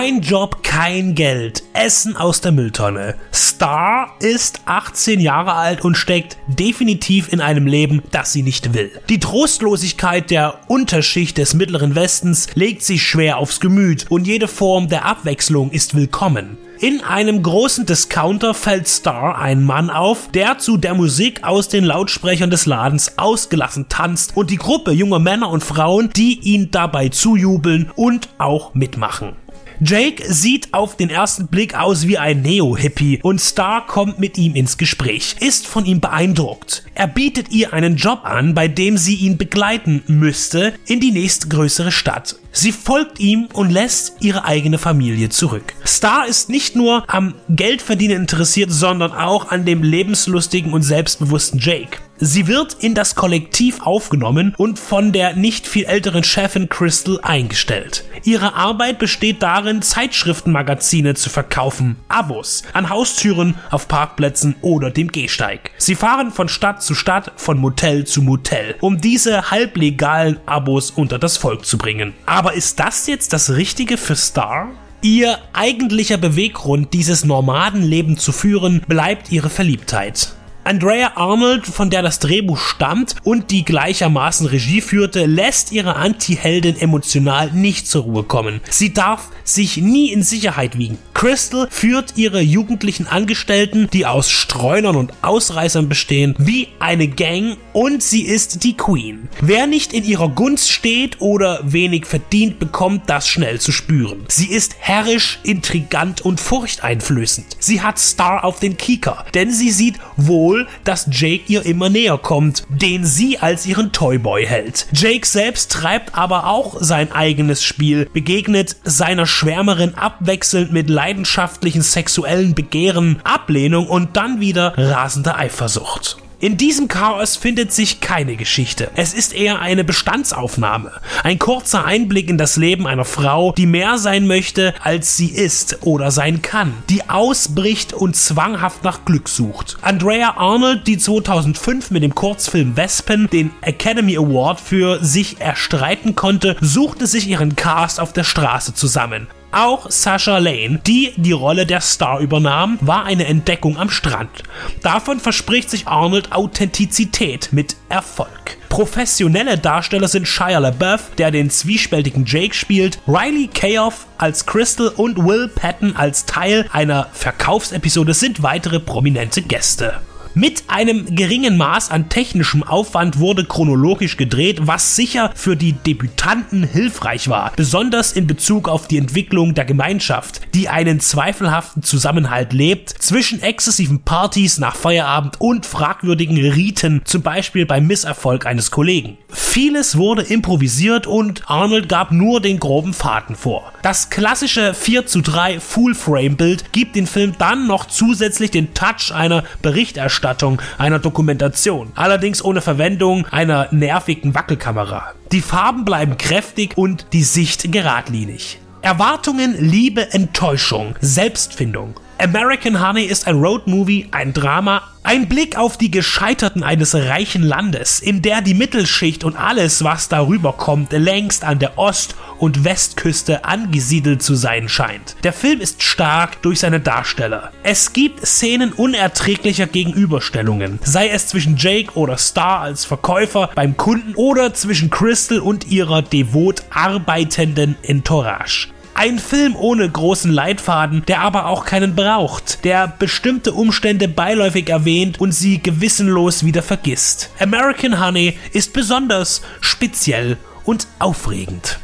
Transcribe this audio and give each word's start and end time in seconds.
Kein 0.00 0.22
Job, 0.22 0.62
kein 0.62 1.14
Geld. 1.14 1.62
Essen 1.74 2.16
aus 2.16 2.40
der 2.40 2.52
Mülltonne. 2.52 3.16
Star 3.34 4.14
ist 4.20 4.62
18 4.64 5.20
Jahre 5.20 5.52
alt 5.52 5.84
und 5.84 5.94
steckt 5.94 6.38
definitiv 6.46 7.30
in 7.30 7.42
einem 7.42 7.66
Leben, 7.66 8.02
das 8.10 8.32
sie 8.32 8.42
nicht 8.42 8.72
will. 8.72 8.90
Die 9.10 9.20
Trostlosigkeit 9.20 10.30
der 10.30 10.60
Unterschicht 10.68 11.36
des 11.36 11.52
Mittleren 11.52 11.96
Westens 11.96 12.48
legt 12.54 12.82
sich 12.82 13.02
schwer 13.06 13.36
aufs 13.36 13.60
Gemüt 13.60 14.06
und 14.08 14.26
jede 14.26 14.48
Form 14.48 14.88
der 14.88 15.04
Abwechslung 15.04 15.70
ist 15.70 15.94
willkommen. 15.94 16.56
In 16.80 17.02
einem 17.02 17.42
großen 17.42 17.84
Discounter 17.84 18.54
fällt 18.54 18.88
Star 18.88 19.38
ein 19.38 19.62
Mann 19.62 19.90
auf, 19.90 20.30
der 20.32 20.56
zu 20.56 20.78
der 20.78 20.94
Musik 20.94 21.44
aus 21.44 21.68
den 21.68 21.84
Lautsprechern 21.84 22.48
des 22.48 22.64
Ladens 22.64 23.18
ausgelassen 23.18 23.90
tanzt 23.90 24.34
und 24.34 24.48
die 24.48 24.56
Gruppe 24.56 24.92
junger 24.92 25.18
Männer 25.18 25.50
und 25.50 25.62
Frauen, 25.62 26.08
die 26.16 26.40
ihn 26.40 26.70
dabei 26.70 27.10
zujubeln 27.10 27.90
und 27.96 28.30
auch 28.38 28.72
mitmachen. 28.72 29.36
Jake 29.82 30.22
sieht 30.30 30.74
auf 30.74 30.96
den 30.96 31.08
ersten 31.08 31.46
Blick 31.46 31.74
aus 31.74 32.06
wie 32.06 32.18
ein 32.18 32.42
Neo-Hippie 32.42 33.20
und 33.22 33.40
Star 33.40 33.86
kommt 33.86 34.18
mit 34.18 34.36
ihm 34.36 34.54
ins 34.54 34.76
Gespräch, 34.76 35.36
ist 35.40 35.66
von 35.66 35.86
ihm 35.86 36.00
beeindruckt. 36.00 36.84
Er 36.94 37.06
bietet 37.06 37.50
ihr 37.50 37.72
einen 37.72 37.96
Job 37.96 38.20
an, 38.24 38.54
bei 38.54 38.68
dem 38.68 38.98
sie 38.98 39.14
ihn 39.14 39.38
begleiten 39.38 40.02
müsste 40.06 40.74
in 40.86 41.00
die 41.00 41.12
nächstgrößere 41.12 41.92
Stadt. 41.92 42.36
Sie 42.52 42.72
folgt 42.72 43.20
ihm 43.20 43.48
und 43.54 43.70
lässt 43.70 44.16
ihre 44.20 44.44
eigene 44.44 44.76
Familie 44.76 45.30
zurück. 45.30 45.72
Star 45.86 46.26
ist 46.26 46.50
nicht 46.50 46.76
nur 46.76 47.04
am 47.08 47.34
Geldverdienen 47.48 48.18
interessiert, 48.18 48.70
sondern 48.70 49.12
auch 49.12 49.50
an 49.50 49.64
dem 49.64 49.82
lebenslustigen 49.82 50.74
und 50.74 50.82
selbstbewussten 50.82 51.58
Jake. 51.58 51.98
Sie 52.22 52.46
wird 52.46 52.76
in 52.80 52.94
das 52.94 53.14
Kollektiv 53.14 53.80
aufgenommen 53.80 54.54
und 54.58 54.78
von 54.78 55.10
der 55.12 55.34
nicht 55.36 55.66
viel 55.66 55.86
älteren 55.86 56.22
Chefin 56.22 56.68
Crystal 56.68 57.18
eingestellt. 57.22 58.04
Ihre 58.24 58.54
Arbeit 58.54 58.98
besteht 58.98 59.42
darin, 59.42 59.80
Zeitschriftenmagazine 59.80 61.14
zu 61.14 61.30
verkaufen, 61.30 61.96
Abos 62.08 62.62
an 62.74 62.90
Haustüren, 62.90 63.54
auf 63.70 63.88
Parkplätzen 63.88 64.54
oder 64.60 64.90
dem 64.90 65.10
Gehsteig. 65.10 65.70
Sie 65.78 65.94
fahren 65.94 66.30
von 66.30 66.50
Stadt 66.50 66.82
zu 66.82 66.94
Stadt, 66.94 67.32
von 67.36 67.56
Motel 67.56 68.04
zu 68.04 68.20
Motel, 68.20 68.74
um 68.80 69.00
diese 69.00 69.50
halblegalen 69.50 70.38
Abos 70.44 70.90
unter 70.90 71.18
das 71.18 71.38
Volk 71.38 71.64
zu 71.64 71.78
bringen. 71.78 72.12
Aber 72.26 72.52
ist 72.52 72.80
das 72.80 73.06
jetzt 73.06 73.32
das 73.32 73.48
Richtige 73.48 73.96
für 73.96 74.16
Star? 74.16 74.68
Ihr 75.00 75.38
eigentlicher 75.54 76.18
Beweggrund, 76.18 76.92
dieses 76.92 77.24
Nomadenleben 77.24 78.18
zu 78.18 78.32
führen, 78.32 78.82
bleibt 78.86 79.32
ihre 79.32 79.48
Verliebtheit. 79.48 80.34
Andrea 80.62 81.12
Arnold, 81.16 81.66
von 81.66 81.88
der 81.88 82.02
das 82.02 82.18
Drehbuch 82.18 82.58
stammt 82.58 83.16
und 83.24 83.50
die 83.50 83.64
gleichermaßen 83.64 84.46
Regie 84.46 84.82
führte, 84.82 85.24
lässt 85.24 85.72
ihre 85.72 85.96
Anti-Heldin 85.96 86.76
emotional 86.76 87.50
nicht 87.52 87.88
zur 87.88 88.02
Ruhe 88.02 88.24
kommen. 88.24 88.60
Sie 88.68 88.92
darf 88.92 89.30
sich 89.42 89.78
nie 89.78 90.12
in 90.12 90.22
Sicherheit 90.22 90.76
wiegen. 90.76 90.98
Crystal 91.20 91.68
führt 91.70 92.14
ihre 92.16 92.40
jugendlichen 92.40 93.06
Angestellten, 93.06 93.90
die 93.92 94.06
aus 94.06 94.30
Streunern 94.30 94.96
und 94.96 95.12
Ausreißern 95.20 95.86
bestehen, 95.86 96.34
wie 96.38 96.68
eine 96.78 97.08
Gang 97.08 97.58
und 97.74 98.02
sie 98.02 98.22
ist 98.22 98.64
die 98.64 98.74
Queen. 98.74 99.28
Wer 99.42 99.66
nicht 99.66 99.92
in 99.92 100.04
ihrer 100.04 100.30
Gunst 100.30 100.72
steht 100.72 101.20
oder 101.20 101.60
wenig 101.62 102.06
verdient, 102.06 102.58
bekommt 102.58 103.10
das 103.10 103.28
schnell 103.28 103.60
zu 103.60 103.70
spüren. 103.70 104.24
Sie 104.28 104.46
ist 104.46 104.76
herrisch, 104.78 105.40
intrigant 105.42 106.22
und 106.22 106.40
furchteinflößend. 106.40 107.54
Sie 107.58 107.82
hat 107.82 107.98
Star 107.98 108.42
auf 108.42 108.58
den 108.58 108.78
Kieker, 108.78 109.26
denn 109.34 109.50
sie 109.50 109.72
sieht 109.72 109.96
wohl 110.16 110.66
dass 110.84 111.06
Jake 111.10 111.44
ihr 111.48 111.66
immer 111.66 111.90
näher 111.90 112.16
kommt, 112.16 112.64
den 112.70 113.04
sie 113.04 113.38
als 113.38 113.66
ihren 113.66 113.92
Toyboy 113.92 114.46
hält. 114.46 114.86
Jake 114.94 115.26
selbst 115.26 115.70
treibt 115.70 116.14
aber 116.14 116.46
auch 116.46 116.78
sein 116.80 117.12
eigenes 117.12 117.62
Spiel, 117.62 118.08
begegnet 118.10 118.76
seiner 118.84 119.26
Schwärmerin 119.26 119.94
abwechselnd 119.94 120.72
mit 120.72 120.88
leidenschaftlichen 121.10 121.82
sexuellen 121.82 122.54
Begehren, 122.54 123.20
Ablehnung 123.24 123.88
und 123.88 124.16
dann 124.16 124.38
wieder 124.38 124.74
rasender 124.76 125.36
Eifersucht. 125.36 126.18
In 126.38 126.56
diesem 126.56 126.86
Chaos 126.86 127.36
findet 127.36 127.72
sich 127.72 128.00
keine 128.00 128.36
Geschichte. 128.36 128.90
Es 128.94 129.12
ist 129.12 129.34
eher 129.34 129.60
eine 129.60 129.82
Bestandsaufnahme. 129.82 130.92
Ein 131.24 131.40
kurzer 131.40 131.84
Einblick 131.84 132.30
in 132.30 132.38
das 132.38 132.56
Leben 132.56 132.86
einer 132.86 133.04
Frau, 133.04 133.52
die 133.52 133.66
mehr 133.66 133.98
sein 133.98 134.26
möchte, 134.26 134.72
als 134.82 135.16
sie 135.16 135.30
ist 135.30 135.78
oder 135.82 136.12
sein 136.12 136.42
kann. 136.42 136.72
Die 136.88 137.10
ausbricht 137.10 137.92
und 137.92 138.14
zwanghaft 138.14 138.84
nach 138.84 139.04
Glück 139.04 139.28
sucht. 139.28 139.78
Andrea 139.82 140.36
Arnold, 140.36 140.86
die 140.86 140.96
2005 140.96 141.90
mit 141.90 142.04
dem 142.04 142.14
Kurzfilm 142.14 142.76
Wespen 142.76 143.28
den 143.28 143.50
Academy 143.62 144.16
Award 144.16 144.60
für 144.60 145.04
sich 145.04 145.40
erstreiten 145.40 146.14
konnte, 146.14 146.56
suchte 146.60 147.08
sich 147.08 147.28
ihren 147.28 147.56
Cast 147.56 148.00
auf 148.00 148.12
der 148.12 148.24
Straße 148.24 148.72
zusammen. 148.74 149.26
Auch 149.52 149.90
Sasha 149.90 150.38
Lane, 150.38 150.80
die 150.86 151.12
die 151.16 151.32
Rolle 151.32 151.66
der 151.66 151.80
Star 151.80 152.20
übernahm, 152.20 152.78
war 152.80 153.04
eine 153.04 153.26
Entdeckung 153.26 153.76
am 153.78 153.90
Strand. 153.90 154.44
Davon 154.82 155.18
verspricht 155.18 155.70
sich 155.70 155.88
Arnold 155.88 156.32
Authentizität 156.32 157.48
mit 157.52 157.76
Erfolg. 157.88 158.58
Professionelle 158.68 159.58
Darsteller 159.58 160.06
sind 160.06 160.28
Shia 160.28 160.58
LaBeouf, 160.58 161.10
der 161.18 161.32
den 161.32 161.50
zwiespältigen 161.50 162.24
Jake 162.24 162.54
spielt, 162.54 163.00
Riley 163.08 163.48
Kayoff 163.48 164.06
als 164.16 164.46
Crystal 164.46 164.88
und 164.88 165.18
Will 165.18 165.48
Patton 165.48 165.96
als 165.96 166.24
Teil 166.26 166.66
einer 166.72 167.08
Verkaufsepisode 167.12 168.14
sind 168.14 168.44
weitere 168.44 168.78
prominente 168.78 169.42
Gäste. 169.42 170.00
Mit 170.34 170.62
einem 170.68 171.16
geringen 171.16 171.56
Maß 171.56 171.90
an 171.90 172.08
technischem 172.08 172.62
Aufwand 172.62 173.18
wurde 173.18 173.44
chronologisch 173.44 174.16
gedreht, 174.16 174.60
was 174.62 174.94
sicher 174.94 175.32
für 175.34 175.56
die 175.56 175.72
Debütanten 175.72 176.62
hilfreich 176.62 177.28
war, 177.28 177.52
besonders 177.56 178.12
in 178.12 178.28
Bezug 178.28 178.68
auf 178.68 178.86
die 178.86 178.98
Entwicklung 178.98 179.54
der 179.54 179.64
Gemeinschaft, 179.64 180.40
die 180.54 180.68
einen 180.68 181.00
zweifelhaften 181.00 181.82
Zusammenhalt 181.82 182.52
lebt 182.52 182.90
zwischen 182.90 183.42
exzessiven 183.42 184.02
Partys 184.02 184.58
nach 184.58 184.76
Feierabend 184.76 185.40
und 185.40 185.66
fragwürdigen 185.66 186.38
Riten, 186.38 187.02
zum 187.04 187.22
Beispiel 187.22 187.66
beim 187.66 187.88
Misserfolg 187.88 188.46
eines 188.46 188.70
Kollegen. 188.70 189.18
Vieles 189.30 189.96
wurde 189.96 190.22
improvisiert 190.22 191.08
und 191.08 191.50
Arnold 191.50 191.88
gab 191.88 192.12
nur 192.12 192.40
den 192.40 192.60
groben 192.60 192.94
Faden 192.94 193.34
vor. 193.34 193.72
Das 193.82 194.10
klassische 194.10 194.74
4 194.74 195.06
zu 195.06 195.22
3 195.22 195.58
Full-Frame-Bild 195.58 196.72
gibt 196.72 196.94
den 196.94 197.08
Film 197.08 197.32
dann 197.36 197.66
noch 197.66 197.86
zusätzlich 197.86 198.52
den 198.52 198.74
Touch 198.74 199.12
einer 199.12 199.42
Berichterstattung 199.60 200.19
Berichterstattung, 200.20 200.60
einer 200.78 200.98
Dokumentation, 200.98 201.92
allerdings 201.94 202.44
ohne 202.44 202.60
Verwendung 202.60 203.26
einer 203.30 203.68
nervigen 203.70 204.34
Wackelkamera. 204.34 205.12
Die 205.32 205.40
Farben 205.40 205.84
bleiben 205.84 206.16
kräftig 206.18 206.76
und 206.76 207.06
die 207.12 207.22
Sicht 207.22 207.72
geradlinig. 207.72 208.60
Erwartungen, 208.82 209.56
Liebe, 209.58 210.12
Enttäuschung, 210.12 210.94
Selbstfindung. 211.00 211.94
American 212.20 212.86
Honey 212.86 213.04
ist 213.04 213.26
ein 213.26 213.36
Roadmovie, 213.36 214.08
ein 214.10 214.34
Drama, 214.34 214.82
ein 215.02 215.26
Blick 215.26 215.56
auf 215.56 215.78
die 215.78 215.90
Gescheiterten 215.90 216.62
eines 216.62 216.94
reichen 216.94 217.42
Landes, 217.42 218.00
in 218.00 218.20
der 218.20 218.42
die 218.42 218.52
Mittelschicht 218.52 219.24
und 219.24 219.36
alles, 219.36 219.84
was 219.84 220.10
darüber 220.10 220.52
kommt, 220.52 220.92
längst 220.92 221.44
an 221.44 221.58
der 221.58 221.78
Ost- 221.78 222.14
und 222.38 222.62
Westküste 222.64 223.46
angesiedelt 223.46 224.22
zu 224.22 224.34
sein 224.34 224.68
scheint. 224.68 225.16
Der 225.24 225.32
Film 225.32 225.60
ist 225.60 225.82
stark 225.82 226.42
durch 226.42 226.60
seine 226.60 226.80
Darsteller. 226.80 227.52
Es 227.62 227.94
gibt 227.94 228.26
Szenen 228.26 228.74
unerträglicher 228.74 229.66
Gegenüberstellungen, 229.66 230.78
sei 230.82 231.08
es 231.08 231.28
zwischen 231.28 231.56
Jake 231.56 231.92
oder 231.94 232.18
Star 232.18 232.60
als 232.60 232.84
Verkäufer 232.84 233.48
beim 233.54 233.78
Kunden 233.78 234.14
oder 234.14 234.52
zwischen 234.52 234.90
Crystal 234.90 235.40
und 235.40 235.68
ihrer 235.68 236.02
devot 236.02 236.64
arbeitenden 236.70 237.76
Entourage. 237.82 238.68
Ein 239.00 239.18
Film 239.18 239.56
ohne 239.56 239.88
großen 239.88 240.30
Leitfaden, 240.30 241.06
der 241.08 241.22
aber 241.22 241.46
auch 241.46 241.64
keinen 241.64 241.96
braucht, 241.96 242.66
der 242.66 242.86
bestimmte 242.86 243.54
Umstände 243.54 244.08
beiläufig 244.08 244.68
erwähnt 244.68 245.18
und 245.18 245.32
sie 245.32 245.56
gewissenlos 245.56 246.44
wieder 246.44 246.62
vergisst. 246.62 247.30
American 247.38 247.98
Honey 247.98 248.36
ist 248.52 248.74
besonders 248.74 249.40
speziell 249.62 250.36
und 250.64 250.86
aufregend. 250.98 251.78